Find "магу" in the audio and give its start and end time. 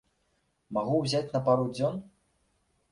0.77-0.95